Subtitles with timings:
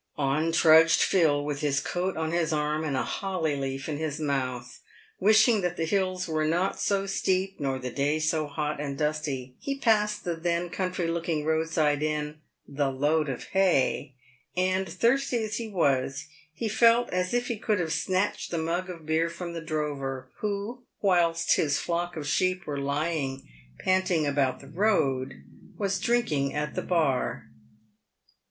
[0.17, 4.19] On trudged Phil, with his coat on his arm and a holly leaf in his
[4.19, 4.79] mouth,
[5.19, 9.53] wishing that the hills were not so steep nor the day so hot and dusty.
[9.59, 12.39] He passed the then country looking roadside inn"
[12.79, 14.15] The Load of Hay,"
[14.57, 18.89] and, thirsty as he was, he felt as if he could have snatched the mug
[18.89, 23.47] of beer from the drover— who, whilst his flock of sheep were lying
[23.77, 25.43] panting about the road,
[25.77, 27.51] was drinking at the bar.